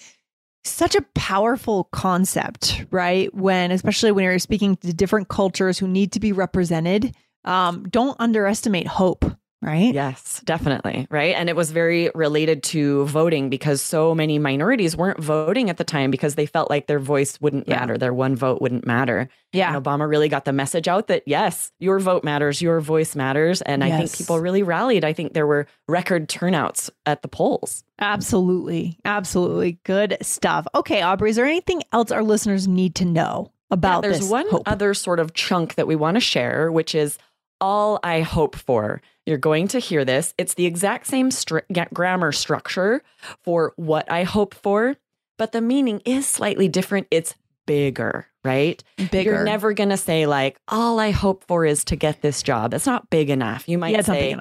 such 0.63 0.95
a 0.95 1.01
powerful 1.15 1.85
concept, 1.85 2.85
right? 2.91 3.33
When 3.33 3.71
especially 3.71 4.11
when 4.11 4.23
you're 4.23 4.39
speaking 4.39 4.77
to 4.77 4.93
different 4.93 5.29
cultures 5.29 5.77
who 5.77 5.87
need 5.87 6.11
to 6.13 6.19
be 6.19 6.31
represented. 6.31 7.15
Um, 7.45 7.87
don't 7.89 8.17
underestimate 8.19 8.85
hope, 8.85 9.23
right? 9.61 9.93
Yes, 9.93 10.41
definitely. 10.45 11.07
Right. 11.09 11.35
And 11.35 11.49
it 11.49 11.55
was 11.55 11.71
very 11.71 12.09
related 12.15 12.63
to 12.63 13.05
voting 13.05 13.49
because 13.49 13.81
so 13.81 14.15
many 14.15 14.39
minorities 14.39 14.95
weren't 14.95 15.21
voting 15.21 15.69
at 15.69 15.77
the 15.77 15.83
time 15.83 16.11
because 16.11 16.35
they 16.35 16.45
felt 16.45 16.69
like 16.69 16.87
their 16.87 16.99
voice 16.99 17.39
wouldn't 17.41 17.67
Yeah. 17.67 17.79
matter, 17.79 17.97
their 17.97 18.13
one 18.13 18.35
vote 18.35 18.61
wouldn't 18.61 18.85
matter. 18.87 19.29
Yeah. 19.51 19.75
And 19.75 19.83
Obama 19.83 20.07
really 20.07 20.29
got 20.29 20.45
the 20.45 20.53
message 20.53 20.87
out 20.87 21.07
that 21.07 21.23
yes, 21.25 21.71
your 21.79 21.99
vote 21.99 22.23
matters, 22.23 22.61
your 22.61 22.79
voice 22.79 23.15
matters. 23.15 23.61
And 23.63 23.83
I 23.83 23.97
think 23.97 24.15
people 24.15 24.39
really 24.39 24.63
rallied. 24.63 25.03
I 25.03 25.13
think 25.13 25.33
there 25.33 25.47
were 25.47 25.67
record 25.87 26.29
turnouts 26.29 26.89
at 27.05 27.21
the 27.21 27.27
polls. 27.27 27.83
Absolutely. 27.99 28.97
Absolutely. 29.05 29.79
Good 29.83 30.17
stuff. 30.21 30.67
Okay, 30.75 31.01
Aubrey, 31.01 31.31
is 31.31 31.35
there 31.35 31.45
anything 31.45 31.81
else 31.91 32.11
our 32.11 32.23
listeners 32.23 32.67
need 32.67 32.95
to 32.95 33.05
know 33.05 33.51
about 33.71 34.03
Yeah, 34.03 34.11
there's 34.11 34.29
one 34.29 34.47
hope? 34.49 34.63
other 34.65 34.93
sort 34.93 35.19
of 35.19 35.33
chunk 35.33 35.75
that 35.75 35.87
we 35.87 35.95
want 35.95 36.15
to 36.15 36.21
share, 36.21 36.71
which 36.71 36.93
is 36.95 37.17
all 37.61 37.99
I 38.03 38.21
hope 38.21 38.55
for. 38.55 39.01
You're 39.25 39.37
going 39.37 39.67
to 39.69 39.79
hear 39.79 40.05
this. 40.05 40.33
It's 40.37 40.55
the 40.55 40.65
exact 40.65 41.07
same 41.07 41.31
str- 41.31 41.59
grammar 41.93 42.31
structure 42.31 43.03
for 43.43 43.73
what 43.75 44.09
I 44.11 44.23
hope 44.23 44.55
for, 44.55 44.95
but 45.37 45.51
the 45.51 45.61
meaning 45.61 46.01
is 46.05 46.25
slightly 46.25 46.67
different. 46.67 47.07
It's 47.11 47.35
bigger, 47.67 48.25
right? 48.43 48.83
Bigger. 49.11 49.31
You're 49.31 49.43
never 49.43 49.73
going 49.73 49.89
to 49.89 49.97
say, 49.97 50.25
like, 50.25 50.59
all 50.67 50.99
I 50.99 51.11
hope 51.11 51.45
for 51.47 51.65
is 51.65 51.85
to 51.85 51.95
get 51.95 52.21
this 52.21 52.41
job. 52.41 52.73
It's 52.73 52.87
not 52.87 53.09
big 53.09 53.29
enough. 53.29 53.69
You 53.69 53.77
might 53.77 53.93
yeah, 53.93 54.01
say, 54.01 54.35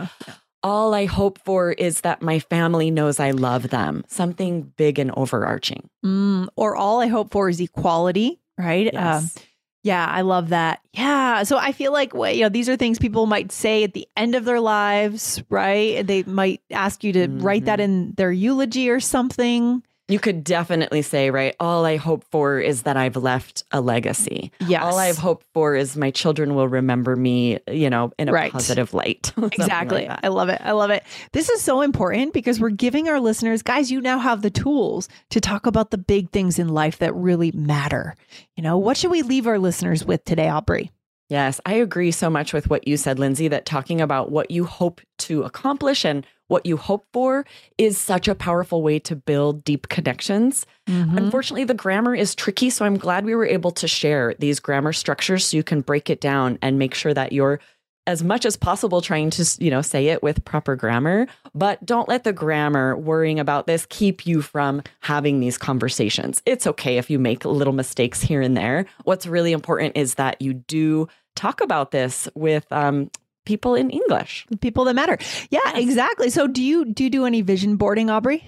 all 0.63 0.95
I 0.95 1.05
hope 1.05 1.39
for 1.45 1.73
is 1.73 2.01
that 2.01 2.23
my 2.23 2.39
family 2.39 2.91
knows 2.91 3.21
I 3.21 3.33
love 3.33 3.69
them. 3.69 4.05
Something 4.09 4.73
big 4.77 4.99
and 4.99 5.11
overarching. 5.17 5.91
Mm, 6.05 6.49
or 6.57 6.75
all 6.75 7.01
I 7.01 7.09
hope 7.09 7.31
for 7.31 7.51
is 7.51 7.61
equality, 7.61 8.41
right? 8.57 8.87
Um, 8.95 9.05
Yes. 9.05 9.37
Yeah, 9.83 10.07
I 10.07 10.23
love 10.23 10.49
that. 10.49 10.81
Yeah. 10.93 11.45
So 11.45 11.57
I 11.57 11.73
feel 11.73 11.93
like, 11.93 12.15
well, 12.15 12.33
you 12.33 12.43
know, 12.43 12.49
these 12.49 12.69
are 12.69 12.77
things 12.77 12.99
people 12.99 13.27
might 13.27 13.53
say 13.53 13.85
at 13.85 13.95
the 13.95 14.09
end 14.17 14.35
of 14.35 14.45
their 14.45 14.61
lives, 14.61 15.43
right? 15.49 16.07
They 16.07 16.25
might 16.25 16.63
ask 16.71 17.05
you 17.05 17.13
to 17.13 17.29
write 17.29 17.67
that 17.67 17.79
mm-hmm. 17.79 18.09
in 18.09 18.15
their 18.17 18.33
eulogy 18.33 18.91
or 18.91 19.01
something. 19.01 19.83
You 20.09 20.19
could 20.19 20.43
definitely 20.43 21.03
say, 21.03 21.31
right? 21.31 21.55
All 21.61 21.85
I 21.85 21.97
hope 21.97 22.25
for 22.31 22.59
is 22.59 22.83
that 22.83 22.97
I've 22.97 23.17
left 23.17 23.65
a 23.73 23.81
legacy. 23.83 24.51
Yes. 24.67 24.83
All 24.83 24.99
I've 24.99 25.19
hoped 25.19 25.47
for 25.53 25.75
is 25.75 25.97
my 25.97 26.11
children 26.11 26.55
will 26.55 26.67
remember 26.69 27.15
me, 27.15 27.59
you 27.71 27.91
know, 27.91 28.13
in 28.19 28.29
a 28.29 28.33
Right. 28.33 28.51
positive 28.51 28.95
light. 28.95 29.27
Something 29.35 29.43
like 29.45 29.59
Exactly. 29.59 30.09
I 30.09 30.29
love 30.29 30.49
it. 30.49 30.61
I 30.65 30.73
love 30.73 30.91
it. 30.91 31.03
This 31.33 31.51
is 31.51 31.61
so 31.61 31.83
important 31.83 32.33
because 32.33 32.59
we're 32.59 32.71
giving 32.71 33.09
our 33.09 33.21
listeners, 33.21 33.63
guys, 33.63 33.91
you 33.91 34.01
now 34.01 34.19
have 34.19 34.41
the 34.43 34.51
tools 34.51 35.09
to 35.31 35.41
talk 35.41 35.67
about 35.67 35.91
the 35.91 35.99
big 35.99 36.31
things 36.31 36.59
in 36.59 36.69
life 36.69 36.99
that 36.99 37.15
really 37.15 37.53
matter. 37.53 38.15
You 38.57 38.63
know, 38.63 38.79
what 38.79 38.97
should 38.97 39.11
we 39.11 39.21
leave 39.23 39.47
our 39.47 39.59
listeners 39.59 40.05
with 40.07 40.25
today, 40.25 40.49
Aubrey? 40.49 40.91
Yes, 41.29 41.61
I 41.67 41.75
agree 41.75 42.11
so 42.11 42.31
much 42.31 42.55
with 42.55 42.71
what 42.71 42.89
you 42.89 42.97
said, 42.97 43.19
Lindsay, 43.19 43.49
that 43.49 43.67
talking 43.67 44.01
about 44.01 44.31
what 44.31 44.51
you 44.51 44.65
hope 44.65 45.03
to 45.19 45.43
accomplish 45.43 46.05
and 46.05 46.27
what 46.47 46.65
you 46.65 46.79
hope 46.79 47.07
for 47.13 47.45
is 47.77 47.99
such 47.99 48.29
a 48.29 48.35
powerful 48.35 48.83
way 48.83 48.99
to 49.01 49.15
build 49.15 49.63
deep 49.63 49.89
connections. 49.89 50.65
Mm-hmm. 50.87 51.19
Unfortunately, 51.19 51.65
the 51.65 51.75
grammar 51.75 52.15
is 52.15 52.35
tricky. 52.35 52.71
So 52.71 52.87
I'm 52.87 52.97
glad 52.97 53.27
we 53.27 53.35
were 53.35 53.47
able 53.47 53.71
to 53.73 53.87
share 53.87 54.35
these 54.39 54.59
grammar 54.59 54.95
structures 54.95 55.45
so 55.45 55.59
you 55.59 55.63
can 55.63 55.83
break 55.83 56.09
it 56.09 56.23
down 56.23 56.59
and 56.63 56.79
make 56.79 56.95
sure 56.95 57.13
that 57.13 57.33
you're 57.33 57.61
as 58.09 58.25
much 58.25 58.47
as 58.47 58.57
possible 58.57 59.03
trying 59.03 59.29
to 59.29 59.45
you 59.61 59.71
know 59.71 59.83
say 59.83 60.07
it 60.07 60.23
with 60.23 60.45
proper 60.45 60.75
grammar 60.75 61.27
but 61.55 61.85
don't 61.85 62.09
let 62.09 62.25
the 62.25 62.33
grammar 62.33 62.97
worrying 62.97 63.39
about 63.39 63.67
this 63.67 63.87
keep 63.91 64.27
you 64.27 64.41
from 64.41 64.83
having 65.01 65.41
these 65.41 65.59
conversations. 65.59 66.43
It's 66.47 66.67
okay 66.67 66.97
if 66.97 67.11
you 67.11 67.19
make 67.19 67.45
little 67.45 67.73
mistakes 67.73 68.21
here 68.21 68.41
and 68.41 68.57
there. 68.57 68.87
What's 69.05 69.27
really 69.27 69.53
important 69.53 69.97
is 69.97 70.15
that 70.15 70.41
you 70.41 70.55
do 70.55 71.09
talk 71.37 71.61
about 71.61 71.91
this 71.91 72.29
with 72.35 72.71
um, 72.73 73.11
people 73.45 73.75
in 73.75 73.91
english. 73.91 74.47
People 74.61 74.85
that 74.85 74.95
matter. 74.95 75.19
Yeah, 75.51 75.77
exactly. 75.77 76.31
So 76.31 76.47
do 76.47 76.63
you 76.63 76.87
do 76.87 77.05
you 77.05 77.11
do 77.11 77.27
any 77.27 77.43
vision 77.43 77.77
boarding, 77.77 78.11
Aubrey? 78.11 78.43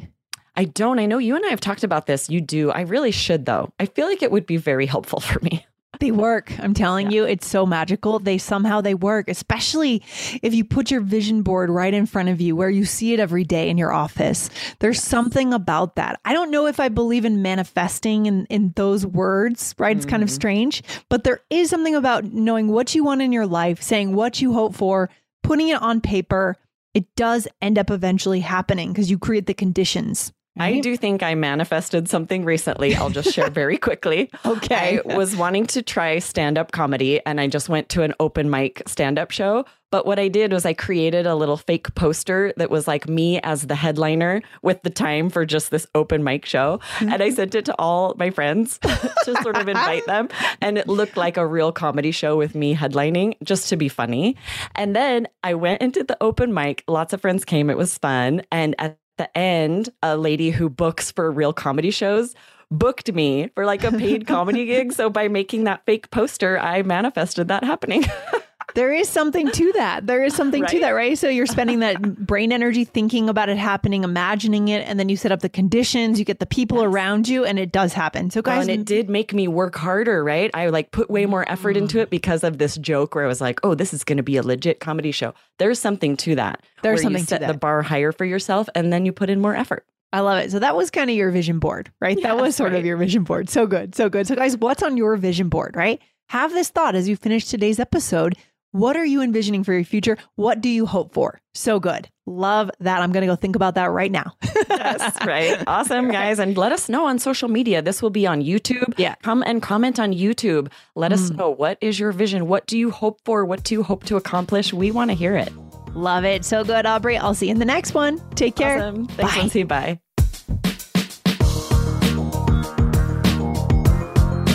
i 0.57 0.65
don't. 0.65 0.99
I 0.99 1.07
know 1.07 1.19
you 1.19 1.37
and 1.37 1.45
i 1.47 1.51
have 1.51 1.61
talked 1.61 1.85
about 1.85 2.07
this. 2.07 2.31
You 2.31 2.41
do. 2.41 2.71
I 2.71 2.83
really 2.83 3.11
should 3.11 3.45
though. 3.45 3.73
I 3.79 3.87
feel 3.87 4.07
like 4.07 4.23
it 4.23 4.33
would 4.33 4.47
be 4.47 4.57
very 4.57 4.87
helpful 4.87 5.21
for 5.29 5.39
me 5.41 5.67
They 6.01 6.11
work. 6.11 6.53
I'm 6.59 6.73
telling 6.73 7.11
you, 7.11 7.25
it's 7.25 7.47
so 7.47 7.67
magical. 7.67 8.19
They 8.19 8.39
somehow 8.39 8.81
they 8.81 8.95
work, 8.95 9.29
especially 9.29 10.03
if 10.43 10.55
you 10.55 10.65
put 10.65 10.91
your 10.91 11.03
vision 11.03 11.43
board 11.43 11.69
right 11.69 11.93
in 11.93 12.07
front 12.07 12.31
of 12.31 12.41
you 12.41 12.57
where 12.57 12.71
you 12.71 12.87
see 12.87 13.13
it 13.13 13.21
every 13.21 13.45
day 13.45 13.69
in 13.69 13.77
your 13.77 13.93
office. 13.93 14.49
There's 14.79 15.03
something 15.03 15.53
about 15.53 15.97
that. 15.97 16.19
I 16.25 16.33
don't 16.33 16.51
know 16.51 16.67
if 16.67 16.81
I 16.81 16.89
believe 16.89 17.27
in 17.27 17.43
manifesting 17.43 18.25
in, 18.27 18.47
in 18.47 18.73
those 18.77 19.05
words, 19.05 19.75
right? 19.79 19.95
It's 19.95 20.07
kind 20.07 20.23
of 20.23 20.31
mm-hmm. 20.31 20.35
strange, 20.35 20.83
but 21.11 21.25
there 21.25 21.41
is 21.51 21.69
something 21.69 21.95
about 21.95 22.25
knowing 22.25 22.69
what 22.69 22.95
you 22.95 23.05
want 23.05 23.21
in 23.21 23.31
your 23.31 23.47
life, 23.47 23.83
saying 23.83 24.15
what 24.15 24.41
you 24.41 24.55
hope 24.55 24.75
for, 24.75 25.11
putting 25.43 25.69
it 25.69 25.83
on 25.83 26.01
paper. 26.01 26.57
It 26.95 27.15
does 27.15 27.47
end 27.61 27.79
up 27.79 27.91
eventually 27.91 28.41
happening 28.41 28.93
because 28.93 29.11
you 29.11 29.19
create 29.19 29.47
the 29.47 29.55
conditions. 29.55 30.33
I 30.59 30.81
do 30.81 30.97
think 30.97 31.23
I 31.23 31.35
manifested 31.35 32.09
something 32.09 32.45
recently. 32.45 32.95
I'll 32.95 33.11
just 33.11 33.33
share 33.33 33.51
very 33.51 33.79
quickly. 33.89 34.31
Okay. 34.45 35.01
I 35.05 35.17
was 35.17 35.37
wanting 35.37 35.67
to 35.69 35.83
try 35.83 36.19
stand 36.19 36.59
up 36.59 36.73
comedy 36.73 37.25
and 37.25 37.41
I 37.41 37.47
just 37.47 37.69
went 37.69 37.89
to 37.91 38.03
an 38.03 38.15
open 38.21 38.51
mic 38.51 38.83
stand 38.87 39.19
up 39.19 39.31
show. 39.31 39.65
But 39.91 40.07
what 40.07 40.21
I 40.21 40.29
did 40.29 40.53
was 40.53 40.65
I 40.65 40.73
created 40.73 41.27
a 41.27 41.35
little 41.35 41.57
fake 41.57 41.95
poster 41.97 42.53
that 42.59 42.71
was 42.71 42.87
like 42.87 43.09
me 43.09 43.41
as 43.41 43.67
the 43.67 43.75
headliner 43.75 44.41
with 44.63 44.83
the 44.83 44.91
time 44.91 45.31
for 45.31 45.45
just 45.45 45.73
this 45.73 45.87
open 45.97 46.23
mic 46.23 46.47
show. 46.47 46.79
Mm-hmm. 46.99 47.13
And 47.13 47.23
I 47.23 47.31
sent 47.31 47.55
it 47.57 47.65
to 47.65 47.75
all 47.77 48.15
my 48.17 48.31
friends 48.31 48.79
to 48.79 49.37
sort 49.43 49.57
of 49.57 49.67
invite 49.67 50.07
them. 50.07 50.29
And 50.61 50.79
it 50.79 50.87
looked 50.89 51.17
like 51.17 51.37
a 51.37 51.47
real 51.47 51.73
comedy 51.73 52.13
show 52.13 52.37
with 52.37 52.55
me 52.55 52.75
headlining 52.75 53.35
just 53.43 53.69
to 53.71 53.77
be 53.77 53.89
funny. 53.89 54.37
And 54.77 54.95
then 54.95 55.27
I 55.43 55.55
went 55.55 55.83
into 55.83 56.05
the 56.05 56.17
open 56.21 56.55
mic. 56.55 56.85
Lots 56.87 57.13
of 57.13 57.21
friends 57.21 57.45
came. 57.45 57.69
It 57.69 57.77
was 57.77 57.99
fun. 57.99 58.43
And 58.53 58.77
at 58.79 58.97
the 59.21 59.37
end, 59.37 59.91
a 60.03 60.17
lady 60.17 60.51
who 60.51 60.71
books 60.71 61.13
for 61.13 61.31
real 61.31 61.53
comedy 61.53 61.91
shows 61.91 62.35
booked 62.71 63.13
me 63.13 63.49
for 63.55 63.67
like 63.67 63.85
a 63.85 63.93
paid 63.93 64.27
comedy 64.27 64.65
gig. 64.65 64.93
So 65.01 65.11
by 65.11 65.29
making 65.29 65.65
that 65.65 65.85
fake 65.85 66.11
poster, 66.11 66.59
I 66.59 66.83
manifested 66.83 67.49
that 67.49 67.65
happening. 67.65 68.05
there 68.75 68.93
is 68.93 69.09
something 69.09 69.51
to 69.51 69.73
that. 69.73 70.07
There 70.07 70.23
is 70.25 70.35
something 70.35 70.65
to 70.67 70.81
that, 70.81 70.91
right? 70.91 71.17
So 71.19 71.29
you're 71.29 71.47
spending 71.47 71.81
that 71.81 72.01
brain 72.27 72.53
energy 72.53 72.85
thinking 72.85 73.29
about 73.29 73.49
it 73.49 73.59
happening, 73.59 74.05
imagining 74.05 74.69
it, 74.69 74.87
and 74.87 74.99
then 74.99 75.09
you 75.09 75.17
set 75.17 75.33
up 75.33 75.41
the 75.41 75.49
conditions, 75.49 76.19
you 76.19 76.25
get 76.25 76.39
the 76.41 76.47
people 76.47 76.83
around 76.83 77.29
you, 77.29 77.45
and 77.45 77.59
it 77.59 77.73
does 77.73 77.93
happen. 77.93 78.31
So, 78.31 78.43
guys, 78.43 78.69
and 78.69 78.71
it 78.81 78.85
did 78.87 79.09
make 79.11 79.33
me 79.35 79.49
work 79.49 79.75
harder, 79.77 80.23
right? 80.25 80.51
I 80.55 80.69
like 80.69 80.91
put 80.91 81.11
way 81.11 81.27
more 81.27 81.49
effort 81.51 81.77
into 81.77 81.99
Mm. 81.99 82.03
it 82.03 82.11
because 82.11 82.45
of 82.45 82.59
this 82.59 82.77
joke 82.77 83.15
where 83.15 83.25
I 83.25 83.29
was 83.29 83.41
like, 83.41 83.61
"Oh, 83.65 83.75
this 83.75 83.93
is 83.93 84.05
going 84.05 84.17
to 84.19 84.23
be 84.23 84.37
a 84.37 84.43
legit 84.43 84.81
comedy 84.81 85.13
show." 85.13 85.35
There's 85.59 85.79
something 85.79 86.17
to 86.19 86.35
that. 86.37 86.63
There's 86.83 87.03
something 87.03 87.21
you 87.21 87.27
to 87.27 87.29
set 87.29 87.47
the 87.47 87.55
bar 87.55 87.83
higher 87.83 88.13
for 88.13 88.25
yourself, 88.25 88.69
and 88.75 88.93
then 88.93 89.05
you 89.07 89.13
put 89.13 89.31
in 89.31 89.41
more 89.41 89.55
effort. 89.55 89.85
I 90.13 90.21
love 90.21 90.39
it. 90.45 90.51
So 90.51 90.59
that 90.59 90.77
was 90.77 90.91
kind 90.91 91.09
of 91.09 91.15
your 91.17 91.31
vision 91.31 91.59
board, 91.61 91.91
right? 92.01 92.21
that 92.23 92.37
was 92.37 92.57
sort 92.57 92.75
of 92.75 92.85
your 92.85 92.97
vision 92.97 93.23
board. 93.23 93.49
So 93.49 93.67
good. 93.67 93.95
So 93.95 94.09
good. 94.09 94.27
So, 94.27 94.35
guys, 94.35 94.57
what's 94.57 94.83
on 94.83 94.97
your 94.97 95.17
vision 95.17 95.49
board, 95.49 95.77
right? 95.77 96.01
Have 96.31 96.53
this 96.53 96.69
thought 96.69 96.95
as 96.95 97.09
you 97.09 97.17
finish 97.17 97.45
today's 97.47 97.79
episode. 97.81 98.37
What 98.73 98.97
are 98.97 99.05
you 99.05 99.21
envisioning 99.21 99.65
for 99.65 99.73
your 99.73 99.85
future? 99.85 100.17
What 100.37 100.61
do 100.61 100.69
you 100.69 100.87
hope 100.87 101.13
for? 101.13 101.41
So 101.55 101.81
good. 101.81 102.09
Love 102.27 102.71
that. 102.79 103.01
I'm 103.01 103.11
going 103.11 103.23
to 103.23 103.27
go 103.27 103.35
think 103.35 103.57
about 103.57 103.75
that 103.75 103.91
right 103.91 104.13
now. 104.13 104.33
Yes, 104.69 105.17
right. 105.27 105.61
Awesome, 105.67 106.11
guys. 106.11 106.39
And 106.39 106.57
let 106.57 106.71
us 106.71 106.89
know 106.89 107.07
on 107.07 107.19
social 107.19 107.49
media. 107.49 107.83
This 107.83 108.01
will 108.01 108.11
be 108.11 108.27
on 108.27 108.43
YouTube. 108.43 108.95
Yeah. 108.97 109.17
Come 109.23 109.43
and 109.45 109.61
comment 109.61 109.99
on 109.99 110.13
YouTube. 110.13 110.71
Let 110.95 111.13
us 111.13 111.31
mm. 111.31 111.37
know 111.37 111.51
what 111.51 111.79
is 111.81 111.99
your 111.99 112.13
vision? 112.13 112.47
What 112.47 112.67
do 112.67 112.79
you 112.79 112.91
hope 112.91 113.21
for? 113.25 113.45
What 113.45 113.65
do 113.65 113.75
you 113.75 113.83
hope 113.83 114.05
to 114.05 114.17
accomplish? 114.17 114.73
We 114.73 114.93
want 114.93 115.11
to 115.11 115.15
hear 115.17 115.37
it. 115.37 115.53
Love 115.95 116.25
it. 116.25 116.45
So 116.45 116.63
good, 116.63 116.87
Aubrey. 116.87 117.17
I'll 117.17 117.35
see 117.35 117.47
you 117.47 117.53
in 117.53 117.59
the 117.59 117.65
next 117.65 117.95
one. 117.95 118.21
Take 118.37 118.55
care. 118.55 118.79
Awesome. 118.79 119.07
Thanks, 119.09 119.35
Bye. 119.35 119.41
Lindsay. 119.41 119.63
Bye. 119.65 120.01